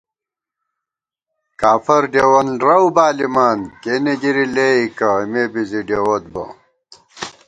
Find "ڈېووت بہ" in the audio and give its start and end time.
5.87-6.45